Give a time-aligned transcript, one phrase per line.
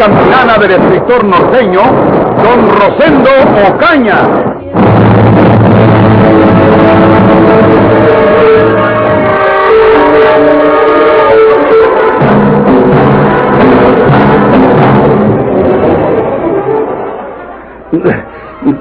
[0.00, 1.82] campilana del escritor norteño,
[2.42, 3.30] Don Rosendo
[3.68, 4.16] Ocaña.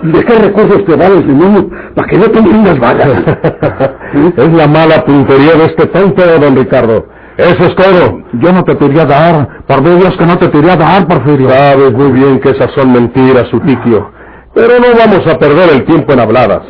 [0.01, 1.69] ¿De qué recursos te vales, demonio?
[1.95, 3.09] Para que no te las balas.
[4.37, 7.18] es la mala puntería de este tonto, don Ricardo.
[7.39, 8.21] Eso es todo.
[8.33, 9.63] Yo no te quería dar.
[9.65, 11.49] Por Dios que no te quería dar, Porfirio.
[11.49, 14.11] Sabes muy bien que esas son mentiras, su tiquio.
[14.53, 16.63] Pero no vamos a perder el tiempo en habladas.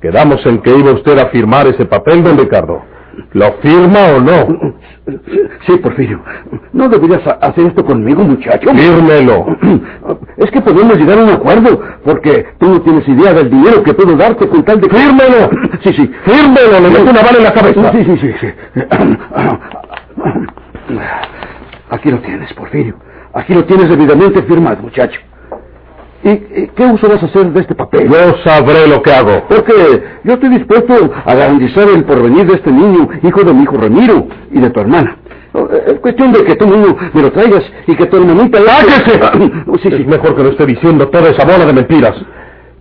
[0.00, 2.82] Quedamos en que iba usted a firmar ese papel, don Ricardo.
[3.32, 4.72] ¿Lo firma o no?
[5.66, 6.20] Sí, Porfirio.
[6.72, 8.70] No deberías hacer esto conmigo, muchacho.
[8.74, 9.46] Fírmelo.
[10.36, 13.92] Es que podemos llegar a un acuerdo, porque tú no tienes idea del dinero que
[13.92, 14.88] puedo darte con tal de...
[14.88, 15.50] ¡Fírmelo!
[15.82, 16.10] Sí, sí.
[16.24, 16.80] ¡Fírmelo!
[16.80, 17.92] Le meto una bala en la cabeza.
[17.92, 18.48] Sí, sí, sí, sí.
[21.90, 22.96] Aquí lo tienes, Porfirio.
[23.32, 25.20] Aquí lo tienes debidamente firmado, muchacho.
[26.24, 28.08] ¿Y, qué uso vas a hacer de este papel?
[28.08, 29.44] Yo sabré lo que hago.
[29.48, 33.76] Porque yo estoy dispuesto a garantizar el porvenir de este niño, hijo de mi hijo
[33.76, 35.16] Ramiro y de tu hermana.
[35.86, 38.58] Es cuestión de que tu niño me lo traigas y que tu hermanita...
[38.64, 39.20] ¡Cállese!
[39.82, 39.94] Sí, sí.
[39.94, 42.16] Es mejor que no esté diciendo toda esa bola de mentiras.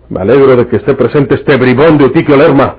[0.10, 2.76] Me alegro de que esté presente este bribón de Utiquio Lerma,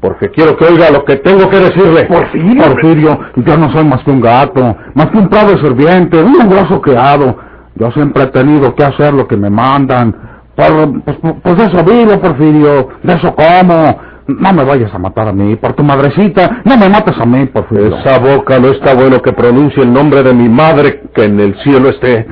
[0.00, 2.04] porque quiero que oiga lo que tengo que decirle.
[2.04, 2.62] Porfirio.
[2.62, 6.80] Porfirio, yo no soy más que un gato, más que un prado serviente, un grosso
[6.80, 7.36] criado.
[7.74, 10.14] Yo siempre he tenido que hacer lo que me mandan.
[10.54, 12.88] Por, pues, pues de eso vivo, Porfirio.
[13.02, 14.10] De eso como.
[14.28, 15.56] No me vayas a matar a mí.
[15.56, 17.96] Por tu madrecita, no me mates a mí, Porfirio.
[17.96, 21.56] Esa boca no está bueno que pronuncie el nombre de mi madre, que en el
[21.62, 22.26] cielo esté.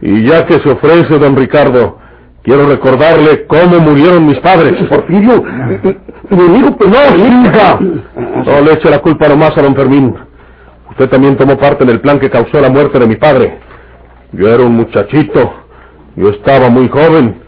[0.00, 1.98] Y ya que se ofrece, don Ricardo,
[2.42, 4.74] quiero recordarle cómo murieron mis padres.
[4.88, 5.42] Porfirio,
[6.30, 7.78] mi amigo, pues no, hija.
[7.80, 10.14] No le eche la culpa nomás a don Fermín.
[10.90, 13.58] Usted también tomó parte en el plan que causó la muerte de mi padre.
[14.32, 15.52] Yo era un muchachito,
[16.16, 17.40] yo estaba muy joven.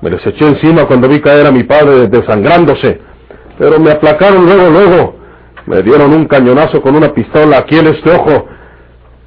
[0.00, 3.00] Me les eché encima cuando vi caer a mi padre desangrándose.
[3.58, 5.16] Pero me aplacaron luego, luego.
[5.66, 8.46] Me dieron un cañonazo con una pistola aquí en este ojo.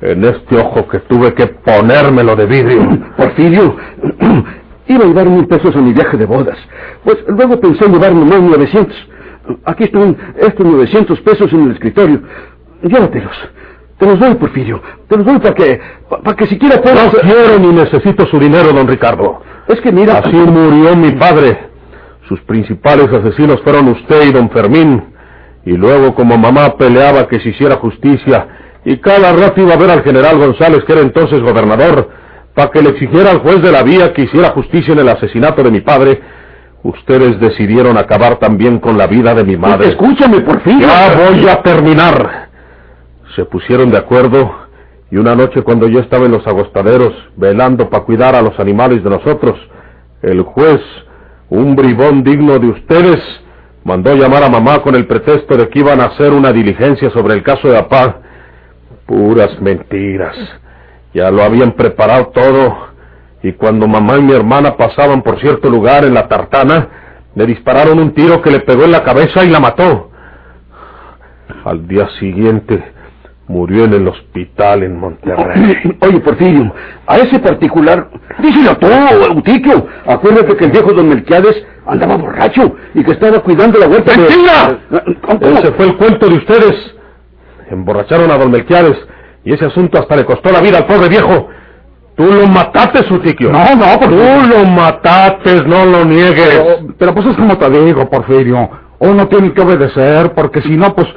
[0.02, 3.00] En este ojo que tuve que ponérmelo de vidrio.
[3.16, 3.78] Porfirio,
[4.88, 6.58] iba a llevar mil pesos a mi viaje de bodas.
[7.04, 9.10] Pues luego pensé en llevarme más 900.
[9.66, 12.22] Aquí están estos 900 pesos en el escritorio.
[12.82, 13.36] Llévatelos.
[13.98, 14.82] Te los doy, Porfirio.
[15.08, 15.80] Te los doy para que,
[16.24, 17.14] para que siquiera puedas...
[17.14, 19.42] No quiero ni necesito su dinero, don Ricardo.
[19.68, 20.20] Es que mira...
[20.20, 21.70] Así murió mi padre.
[22.28, 25.04] Sus principales asesinos fueron usted y don Fermín.
[25.66, 28.48] Y luego, como mamá peleaba que se hiciera justicia,
[28.86, 32.10] y cada rato iba a ver al general González, que era entonces gobernador,
[32.54, 35.64] para que le exigiera al juez de la vía que hiciera justicia en el asesinato
[35.64, 36.22] de mi padre,
[36.84, 39.90] ustedes decidieron acabar también con la vida de mi madre.
[39.90, 40.88] Escúchame, Porfirio.
[40.88, 42.44] Ya voy a terminar
[43.36, 44.52] se pusieron de acuerdo
[45.12, 49.04] y una noche cuando yo estaba en los agostaderos velando para cuidar a los animales
[49.04, 49.60] de nosotros,
[50.22, 50.82] el juez,
[51.50, 53.20] un bribón digno de ustedes,
[53.84, 57.36] mandó llamar a mamá con el pretexto de que iban a hacer una diligencia sobre
[57.36, 58.22] el caso de Apá.
[59.06, 60.36] Puras mentiras.
[61.14, 62.94] Ya lo habían preparado todo
[63.44, 66.88] y cuando mamá y mi hermana pasaban por cierto lugar en la tartana,
[67.36, 70.12] le dispararon un tiro que le pegó en la cabeza y la mató.
[71.66, 72.94] Al día siguiente,
[73.48, 75.98] Murió en el hospital en Monterrey.
[76.02, 76.74] Oye, Porfirio,
[77.06, 78.10] a ese particular,
[78.40, 79.86] díselo tú, Eutiquio.
[80.06, 84.80] Acuérdate que el viejo don Melquiades andaba borracho y que estaba cuidando la huerta ¡Mentira!
[85.42, 86.96] Ese fue el cuento de ustedes.
[87.70, 88.98] Emborracharon a don Melquiades
[89.44, 91.50] y ese asunto hasta le costó la vida al pobre viejo.
[92.16, 93.52] Tú lo mataste, Eutiquio.
[93.52, 94.42] No, no, Porfirio.
[94.42, 96.62] Tú lo mataste, no lo niegues.
[96.62, 98.70] Pero, pero pues es como te digo, Porfirio.
[99.00, 101.08] Uno tiene que obedecer porque si no, pues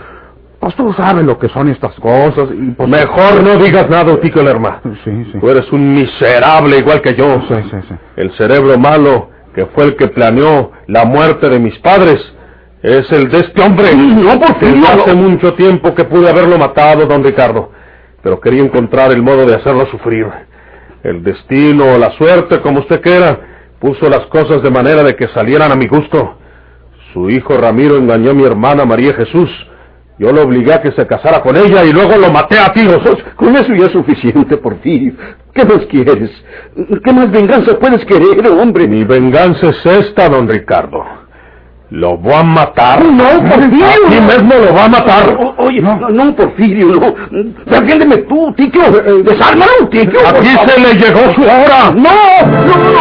[0.58, 2.88] pues tú sabes lo que son estas cosas y pues...
[2.88, 4.80] Mejor no digas nada, Tico Lerma.
[5.04, 5.38] Sí, sí.
[5.38, 7.40] Tú eres un miserable igual que yo.
[7.46, 7.94] Sí, sí, sí.
[8.16, 12.16] El cerebro malo, que fue el que planeó la muerte de mis padres,
[12.82, 13.94] es el de este hombre.
[13.94, 14.82] No, por fin.
[14.82, 17.70] Hace mucho tiempo que pude haberlo matado, don Ricardo,
[18.26, 20.26] pero quería encontrar el modo de hacerlo sufrir.
[21.04, 23.38] El destino o la suerte, como usted quiera,
[23.78, 26.36] puso las cosas de manera de que salieran a mi gusto.
[27.12, 29.48] Su hijo Ramiro engañó a mi hermana María Jesús,
[30.18, 32.98] Yo lo obligué a que se casara con ella y luego lo maté a tiros.
[33.36, 35.12] Con eso ya es suficiente, Porfirio.
[35.54, 36.30] ¿Qué más quieres?
[37.04, 38.88] ¿Qué más venganza puedes querer, hombre?
[38.88, 41.04] Mi venganza es esta, don Ricardo.
[41.90, 43.04] ¿Lo voy a matar?
[43.04, 43.86] No, Porfirio.
[43.86, 45.36] Aquí mismo lo va a matar.
[45.38, 47.14] O- oye, no, no, Porfirio, no.
[47.64, 48.82] Defiéndeme tú, Tiquio.
[49.22, 50.18] Desármalo, Tiquio.
[50.20, 50.70] por Aquí favor.
[50.70, 51.92] se le llegó su hora.
[51.94, 52.10] No,
[52.44, 52.96] no, no.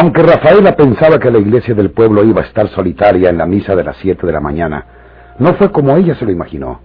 [0.00, 3.76] Aunque Rafaela pensaba que la iglesia del pueblo iba a estar solitaria en la misa
[3.76, 4.86] de las siete de la mañana,
[5.38, 6.80] no fue como ella se lo imaginó,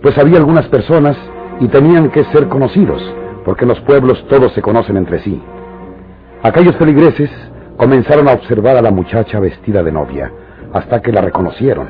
[0.00, 1.16] pues había algunas personas
[1.58, 3.02] y tenían que ser conocidos,
[3.44, 5.42] porque en los pueblos todos se conocen entre sí.
[6.44, 7.28] Aquellos feligreses
[7.76, 10.30] comenzaron a observar a la muchacha vestida de novia,
[10.72, 11.88] hasta que la reconocieron,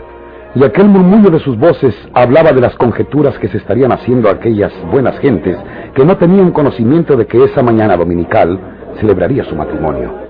[0.54, 4.72] y aquel murmullo de sus voces hablaba de las conjeturas que se estarían haciendo aquellas
[4.90, 5.58] buenas gentes
[5.94, 8.58] que no tenían conocimiento de que esa mañana dominical
[8.98, 10.29] celebraría su matrimonio.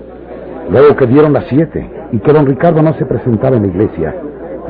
[0.69, 4.15] Luego que dieron las siete y que don Ricardo no se presentaba en la iglesia,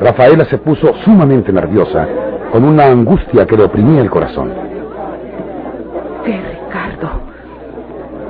[0.00, 2.06] Rafaela se puso sumamente nerviosa,
[2.50, 4.50] con una angustia que le oprimía el corazón.
[6.24, 7.08] ¿Qué, Ricardo?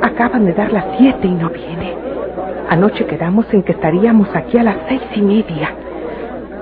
[0.03, 1.97] Acaban de dar las siete y no viene.
[2.69, 5.75] Anoche quedamos en que estaríamos aquí a las seis y media.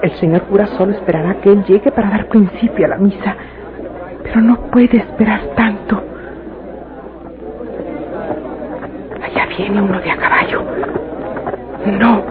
[0.02, 3.36] El señor cura solo esperará que él llegue para dar principio a la misa.
[4.22, 6.02] Pero no puede esperar tanto.
[9.22, 10.62] Allá viene uno de a caballo.
[11.98, 12.22] No.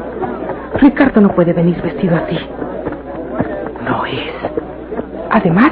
[0.82, 2.38] Ricardo no puede venir vestido así.
[3.86, 4.34] No es.
[5.30, 5.72] Además,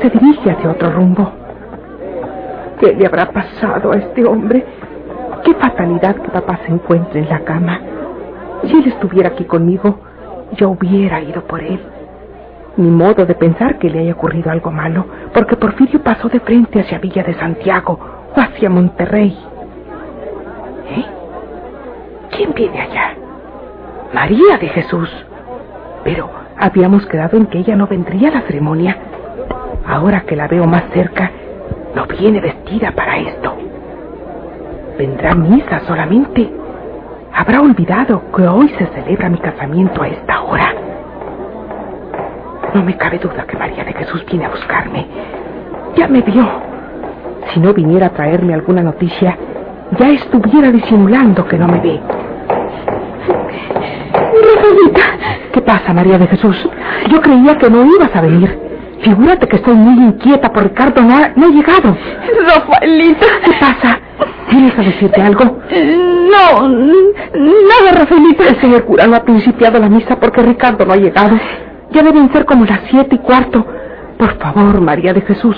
[0.00, 1.30] se dirige hacia otro rumbo.
[2.80, 4.64] ¿Qué le habrá pasado a este hombre?
[5.44, 7.78] Qué fatalidad que papá se encuentre en la cama.
[8.64, 10.00] Si él estuviera aquí conmigo,
[10.56, 11.80] yo hubiera ido por él.
[12.76, 16.80] Ni modo de pensar que le haya ocurrido algo malo, porque Porfirio pasó de frente
[16.80, 17.98] hacia Villa de Santiago
[18.34, 19.49] o hacia Monterrey.
[20.90, 21.04] ¿Eh?
[22.30, 23.14] ¿Quién viene allá?
[24.12, 25.08] María de Jesús.
[26.04, 28.96] Pero habíamos quedado en que ella no vendría a la ceremonia.
[29.86, 31.30] Ahora que la veo más cerca,
[31.94, 33.56] no viene vestida para esto.
[34.98, 36.50] Vendrá misa solamente.
[37.34, 40.74] Habrá olvidado que hoy se celebra mi casamiento a esta hora.
[42.74, 45.06] No me cabe duda que María de Jesús viene a buscarme.
[45.96, 46.46] Ya me vio.
[47.52, 49.36] Si no viniera a traerme alguna noticia,
[49.98, 52.00] ya estuviera disimulando que no me ve.
[54.12, 55.02] Rafaelita.
[55.52, 56.56] ¿Qué pasa, María de Jesús?
[57.10, 58.58] Yo creía que no ibas a venir.
[59.02, 61.02] Figúrate que estoy muy inquieta por Ricardo.
[61.02, 61.96] No ha, no ha llegado.
[62.46, 63.26] Rafaelita.
[63.44, 63.98] ¿Qué pasa?
[64.48, 65.58] ¿Quieres a decirte algo?
[65.70, 68.48] No, nada, Rafaelita.
[68.48, 71.38] El señor cura no ha principiado la misa porque Ricardo no ha llegado.
[71.92, 73.66] Ya deben ser como las siete y cuarto.
[74.20, 75.56] Por favor, María de Jesús,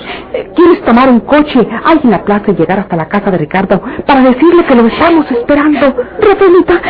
[0.55, 3.81] ¿quieres tomar un coche ahí en la plaza y llegar hasta la casa de Ricardo
[4.07, 5.93] para decirle que lo estamos esperando?
[6.21, 6.81] Rafaelita,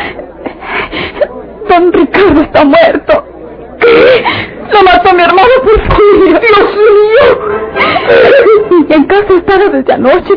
[1.68, 3.26] don Ricardo está muerto.
[3.80, 4.24] ¿Qué?
[4.72, 6.40] Lo mató mi hermano Porfirio.
[6.40, 6.78] Dios
[7.10, 8.86] mío.
[8.90, 10.34] En casa estaba desde anoche.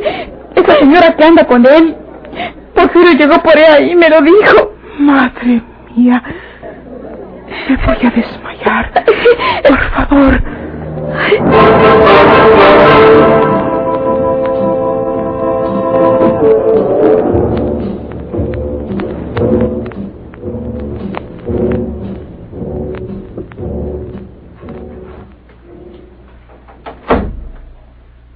[0.55, 1.97] Esa señora que anda con él.
[2.75, 4.73] Porfirio llegó por ahí y me lo dijo.
[4.99, 5.61] Madre
[5.95, 6.23] mía,
[7.69, 9.05] me voy a desmayar.
[9.69, 10.66] Por favor.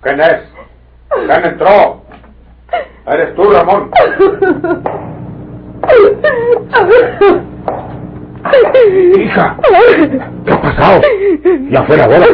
[0.02, 0.40] ¿Quién es?
[1.10, 2.02] ¿Quién entró?
[3.06, 3.90] ¿Eres tú, Ramón?
[9.16, 9.76] Hija, ¿qué
[10.22, 10.39] ha
[10.74, 11.00] pasado?
[11.70, 12.26] ¿Ya fue la boda?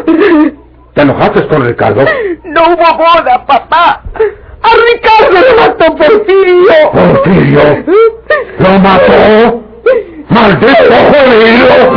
[0.94, 2.04] ¿Te enojaste con Ricardo?
[2.44, 4.02] No hubo boda, papá.
[4.62, 6.90] A Ricardo lo mató Porfirio.
[6.92, 7.84] ¿Porfirio?
[8.58, 9.62] ¿Lo mató?
[10.28, 11.95] ¡Maldito jodido!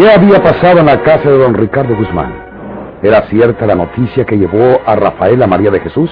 [0.00, 2.32] ¿Qué había pasado en la casa de don Ricardo Guzmán?
[3.02, 6.10] ¿Era cierta la noticia que llevó a Rafaela María de Jesús?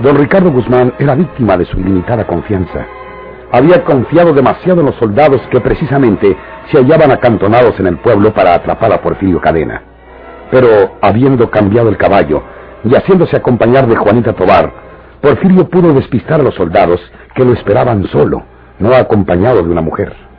[0.00, 2.84] Don Ricardo Guzmán era víctima de su ilimitada confianza.
[3.52, 6.36] Había confiado demasiado en los soldados que precisamente
[6.70, 9.80] se hallaban acantonados en el pueblo para atrapar a Porfirio Cadena.
[10.50, 12.42] Pero habiendo cambiado el caballo
[12.84, 14.70] y haciéndose acompañar de Juanita Tobar,
[15.22, 17.00] Porfirio pudo despistar a los soldados
[17.34, 18.42] que lo esperaban solo,
[18.78, 20.33] no acompañado de una mujer.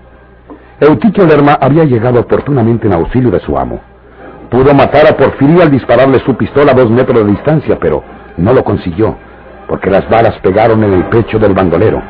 [0.86, 3.82] Eutiquio Lerma había llegado oportunamente en auxilio de su amo.
[4.52, 8.04] Pudo matar a Porfirio al dispararle su pistola a dos metros de distancia, pero
[8.38, 9.16] no lo consiguió,
[9.68, 12.02] porque las balas pegaron en el pecho del bandolero.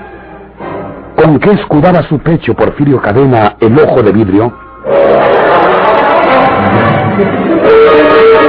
[1.15, 4.53] ¿Con qué escudaba su pecho Porfirio Cadena el ojo de vidrio?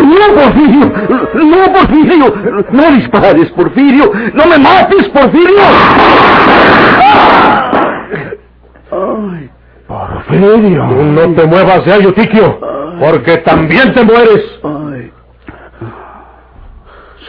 [0.02, 0.92] No, Porfirio,
[1.34, 2.34] no, Porfirio,
[2.72, 5.62] no dispares, Porfirio, no me mates, Porfirio.
[8.90, 9.50] Ay,
[10.36, 12.12] No te muevas de ahí,
[13.00, 14.60] porque también te mueres.
[14.62, 15.12] Ay.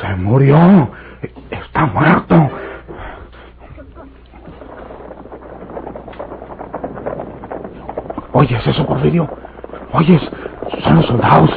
[0.01, 0.89] Se murió.
[1.49, 2.49] Está muerto.
[8.33, 9.27] ¿Oyes eso, Porfirio?
[9.93, 10.21] ¿Oyes?
[10.83, 11.49] Son los soldados.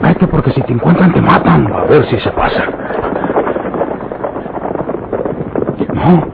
[0.00, 1.72] Vete porque si te encuentran te matan.
[1.72, 2.64] A ver si se pasa.
[5.94, 6.26] No,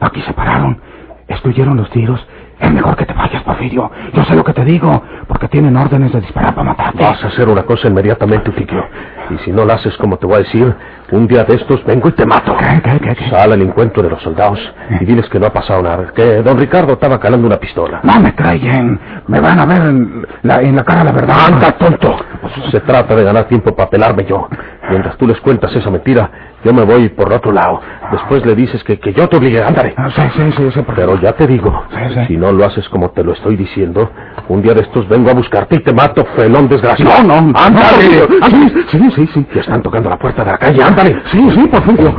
[0.00, 0.80] aquí se pararon.
[1.28, 2.26] Estuvieron los tiros.
[2.60, 3.90] Es mejor que te vayas, Porfirio.
[4.12, 7.02] Yo sé lo que te digo, porque tienen órdenes de disparar para matarte.
[7.02, 8.84] Vas a hacer una cosa inmediatamente, Otiquio.
[9.30, 10.74] Y si no la haces como te voy a decir,
[11.12, 12.56] un día de estos vengo y te mato.
[12.58, 13.30] ¿Qué, qué, qué, qué?
[13.30, 14.58] Sal al encuentro de los soldados
[15.00, 16.12] y diles que no ha pasado nada.
[16.14, 18.00] Que don Ricardo estaba calando una pistola.
[18.02, 18.98] No me creen.
[19.26, 21.36] Me van a ver en la, en la cara la verdad.
[21.48, 22.16] ¡Anda, tonto!
[22.70, 24.48] Se trata de ganar tiempo para pelarme yo.
[24.90, 26.30] Mientras tú les cuentas esa mentira,
[26.64, 27.80] yo me voy por otro lado.
[28.10, 29.92] Después le dices que, que yo te obligué, ándale.
[29.96, 32.26] Ah, Sí, sí, sí, sí, Pero ya te digo, Sí, sí.
[32.28, 34.10] si no lo haces como te lo estoy diciendo,
[34.48, 37.22] un día de estos vengo a buscarte y te mato, felón desgraciado.
[37.22, 38.26] No, no, ándale.
[38.28, 38.48] no, Ah,
[38.90, 39.46] sí, sí, sí.
[39.54, 41.22] Ya están tocando la puerta de la calle, ándale.
[41.30, 42.14] Sí, sí, Porfirio.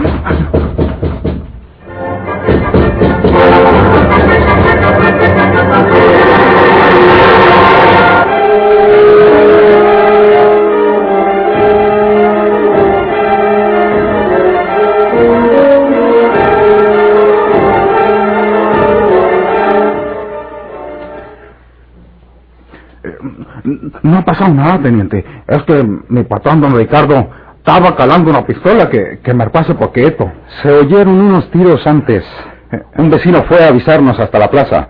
[24.19, 25.23] No ha pasado nada, teniente.
[25.47, 30.29] Es que mi patrón, don Ricardo, estaba calando una pistola que, que me pase poquito.
[30.61, 32.25] Se oyeron unos tiros antes.
[32.97, 34.89] Un vecino fue a avisarnos hasta la plaza.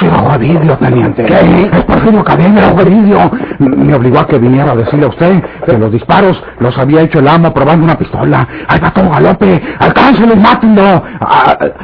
[0.00, 1.24] Eso era Ovidio, teniente.
[1.24, 1.70] ¿Qué?
[1.72, 3.30] Es Porfirio Cadena, era Ovidio.
[3.58, 7.18] Me obligó a que viniera a decirle a usted que los disparos los había hecho
[7.18, 8.48] el amo probando una pistola.
[8.66, 9.62] Ahí va todo galope.
[9.78, 11.02] Alcáncenlo y mátenlo.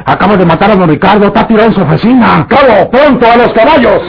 [0.05, 1.27] Acabo de matar a don Ricardo.
[1.27, 2.47] Está tirado en su oficina.
[2.49, 2.89] ¡Cabo!
[2.89, 4.01] ¡Pronto a los caballos!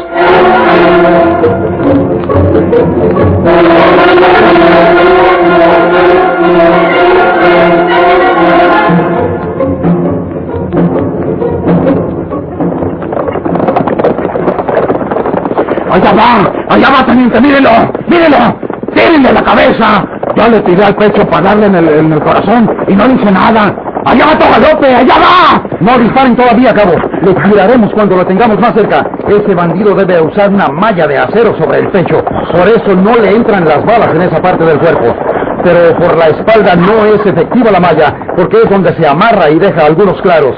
[15.98, 17.70] Allá va, allá va, teniente, mírelo,
[18.06, 18.36] mírelo,
[18.94, 20.04] tírenle la cabeza.
[20.36, 23.74] Yo le tiré al pecho para darle en el, corazón y no le hice nada.
[24.06, 25.62] Allá va todo galope, allá va.
[25.80, 26.92] No disparen todavía, cabo.
[27.22, 29.04] Le tiraremos cuando lo tengamos más cerca.
[29.26, 32.24] Ese bandido debe usar una malla de acero sobre el pecho.
[32.52, 35.16] Por eso no le entran las balas en esa parte del cuerpo.
[35.64, 39.58] Pero por la espalda no es efectiva la malla, porque es donde se amarra y
[39.58, 40.54] deja algunos claros.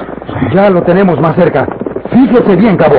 [0.52, 1.66] Ya lo tenemos más cerca.
[2.12, 2.96] Fíjese bien, cabo.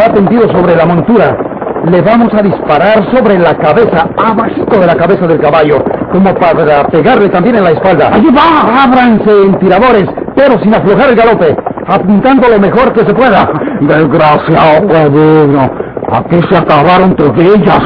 [0.00, 1.36] Va tendido sobre la montura.
[1.84, 6.86] Le vamos a disparar sobre la cabeza, abajito de la cabeza del caballo, como para
[6.86, 8.10] pegarle también en la espalda.
[8.14, 8.84] Allí va.
[8.84, 13.50] Ábranse en tiradores, pero sin aflojar el galope, apuntando lo mejor que se pueda.
[13.80, 15.70] Desgraciado, huevudo.
[16.12, 17.82] Aquí se acabaron tus villas.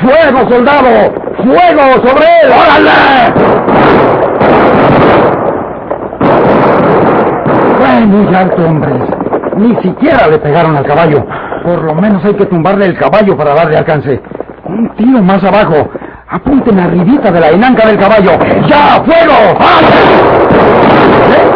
[0.00, 1.12] ¡Fuego, soldado!
[1.38, 2.52] ¡Fuego sobre él!
[2.52, 2.90] ¡Órale!
[8.06, 9.02] Muy alto, hombres.
[9.56, 11.24] Ni siquiera le pegaron al caballo.
[11.64, 14.20] Por lo menos hay que tumbarle el caballo para darle alcance.
[14.64, 15.90] Un tiro más abajo.
[16.28, 18.30] Apunten arribita de la enanca del caballo.
[18.68, 19.58] ¡Ya, fuego!
[21.30, 21.50] ¿Eh?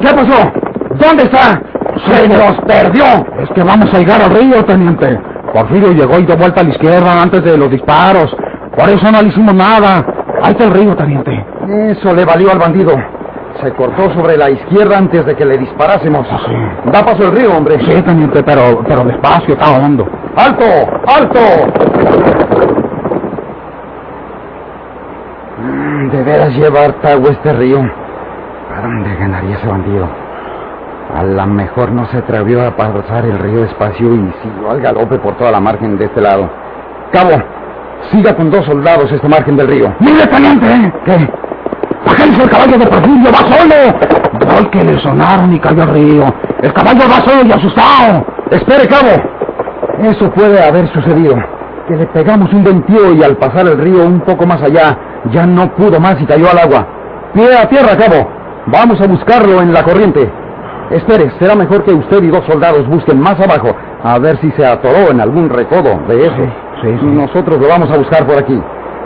[0.00, 0.52] ¿Qué pasó?
[0.96, 1.60] ¿Dónde está?
[2.06, 3.04] ¡Se nos perdió!
[3.40, 5.18] Es que vamos a llegar al río, teniente.
[5.52, 8.34] Porfirio llegó y dio vuelta a la izquierda antes de los disparos.
[8.76, 10.04] Por eso no le hicimos nada.
[10.42, 11.44] Ahí está el río, teniente.
[11.90, 12.92] Eso le valió al bandido.
[13.62, 16.26] Se cortó sobre la izquierda antes de que le disparásemos.
[16.28, 16.90] Sí.
[16.92, 17.78] Da paso el río, hombre.
[17.80, 20.06] Sí, teniente, pero, pero despacio, está hondo.
[20.36, 20.64] ¡Alto!
[21.06, 21.38] ¡Alto!
[25.60, 27.80] Mm, De veras lleva harta agua este río.
[28.68, 30.08] ¿Para dónde ganaría ese bandido?
[31.16, 35.18] A lo mejor no se atrevió a pasar el río despacio y siguió al galope
[35.18, 36.48] por toda la margen de este lado.
[37.12, 37.42] Cabo,
[38.10, 39.94] siga con dos soldados esta margen del río.
[40.00, 40.92] ¡Mire, teniente!
[41.06, 41.28] ¿Qué?
[42.18, 43.30] ¡Bájense el caballo de Porfirio!
[43.30, 44.54] ¡Va solo!
[44.54, 46.34] ¡Gol que le sonaron y cayó al río!
[46.62, 48.26] ¡El caballo va solo y asustado!
[48.50, 49.22] ¡Espere, cabo!
[50.02, 51.36] Eso puede haber sucedido.
[51.86, 54.98] Que le pegamos un ventío y al pasar el río un poco más allá,
[55.30, 56.86] ya no pudo más y cayó al agua.
[57.34, 58.28] Pie a tierra, cabo.
[58.66, 60.28] Vamos a buscarlo en la corriente.
[60.90, 64.66] Espere, será mejor que usted y dos soldados busquen más abajo, a ver si se
[64.66, 66.34] atoró en algún recodo de eso.
[66.82, 67.06] Sí, sí, sí.
[67.06, 68.60] Nosotros lo vamos a buscar por aquí.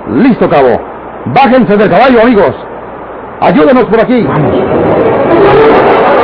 [0.09, 0.81] Listo, cabo.
[1.27, 2.55] Bájense del caballo, amigos.
[3.43, 4.25] Ayúdenos por aquí.
[4.25, 6.22] ¿Qué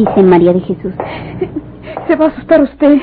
[0.00, 0.92] dicen, María de Jesús?
[2.06, 2.98] Se va a asustar usted.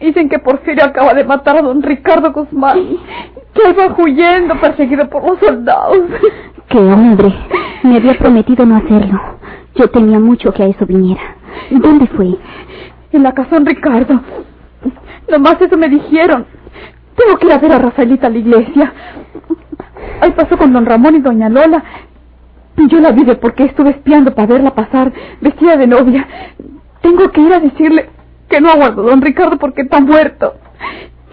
[0.00, 2.78] Dicen que Porfirio acaba de matar a don Ricardo Guzmán.
[3.54, 5.98] Que él va huyendo, perseguido por los soldados.
[6.68, 7.34] ¡Qué hombre!
[7.82, 9.20] Me había prometido no hacerlo.
[9.74, 11.20] Yo tenía mucho que a eso viniera.
[11.70, 12.34] ¿Dónde fue?
[13.12, 14.20] En la casa don Ricardo.
[15.30, 16.46] Nomás eso me dijeron.
[17.16, 18.92] Tengo que ir a ver a Rafaelita a la iglesia.
[20.20, 21.82] Ahí pasó con don Ramón y doña Lola.
[22.76, 26.26] Y yo la vi de por qué estuve espiando para verla pasar vestida de novia.
[27.00, 28.10] Tengo que ir a decirle
[28.48, 30.54] que no aguardo don Ricardo porque está muerto.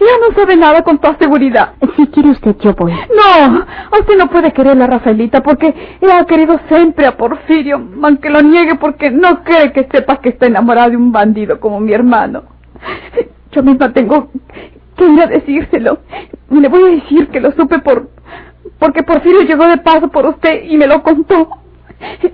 [0.00, 1.74] Ya no sabe nada con toda seguridad.
[1.96, 2.92] Si quiere usted, yo voy.
[2.92, 3.64] No,
[3.98, 8.74] usted no puede quererla, Rafaelita, porque ella ha querido siempre a Porfirio, aunque lo niegue
[8.74, 12.42] porque no cree que sepa que está enamorada de un bandido como mi hermano.
[13.52, 14.30] Yo misma tengo
[14.96, 15.98] que ir a decírselo.
[16.50, 18.10] Y le voy a decir que lo supe por...
[18.84, 21.48] porque Porfirio llegó de paso por usted y me lo contó.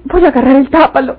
[0.06, 1.16] Voy a agarrar el tápalo.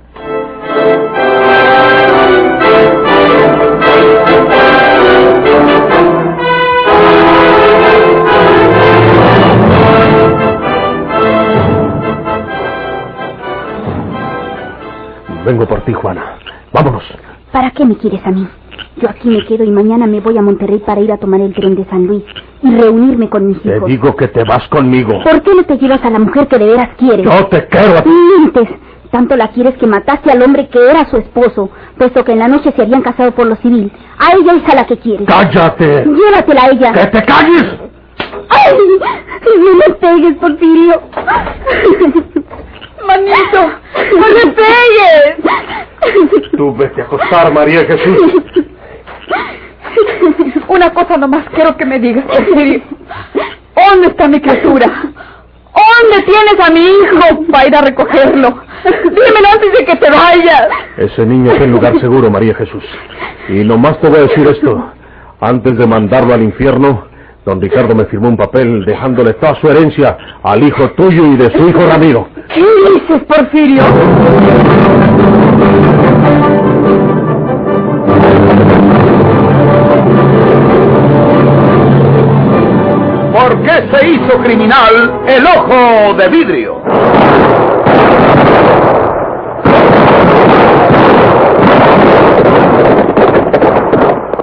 [15.46, 16.40] Vengo por ti, Juana.
[16.74, 17.04] Vámonos.
[17.54, 18.50] ¿Para qué me quieres a mí?
[18.98, 21.54] Yo aquí me quedo y mañana me voy a Monterrey para ir a tomar el
[21.54, 22.24] tren de San Luis
[22.64, 23.88] y reunirme con mis Te hijos.
[23.90, 25.22] digo que te vas conmigo.
[25.24, 27.26] ¿Por qué no te llevas a la mujer que de veras quieres?
[27.26, 28.04] Yo te quiero.
[28.06, 28.70] Mientes.
[29.12, 32.48] Tanto la quieres que mataste al hombre que era su esposo, puesto que en la
[32.48, 33.92] noche se habían casado por lo civil.
[34.18, 35.28] A ella es a la que quieres.
[35.28, 36.06] ¡Cállate!
[36.06, 36.94] Llévatela a ella.
[36.94, 37.66] ¡Que te calles!
[38.50, 38.74] ¡Ay!
[39.44, 41.02] No me pegues, Porfirio.
[43.06, 43.72] Manito,
[44.18, 45.36] no le pegues.
[46.58, 48.18] Tú vete a acostar, María Jesús.
[50.68, 52.82] Una cosa nomás quiero que me digas, Porfirio.
[53.76, 54.88] ¿Dónde está mi criatura?
[55.74, 58.62] ¿Dónde tienes a mi hijo para ir a recogerlo?
[58.84, 60.68] Dímelo antes de que te vayas.
[60.98, 62.84] Ese niño está en lugar seguro, María Jesús.
[63.50, 64.92] Y nomás te voy a decir esto.
[65.40, 67.08] Antes de mandarlo al infierno,
[67.46, 71.52] don Ricardo me firmó un papel dejándole toda su herencia al hijo tuyo y de
[71.52, 72.28] su hijo Ramiro.
[72.54, 73.84] ¿Qué dices, Porfirio?
[83.34, 86.82] ¿Por qué se hizo criminal el ojo de vidrio?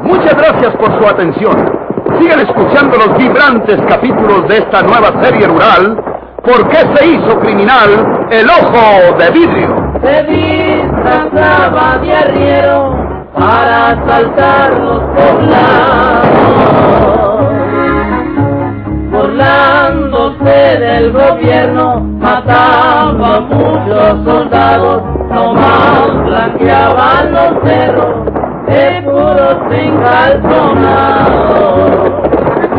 [0.03, 1.88] Muchas gracias por su atención.
[2.19, 5.97] Sigan escuchando los vibrantes capítulos de esta nueva serie rural.
[6.43, 9.89] ¿Por qué se hizo criminal el ojo de vidrio?
[10.03, 12.95] se disfrazaba de arriero
[13.35, 16.29] para asaltar los poblados.
[19.11, 28.08] Burlándose del gobierno, mataba a muchos soldados, nomás blanqueaban los cerros
[29.71, 29.95] sin
[30.75, 32.78] now.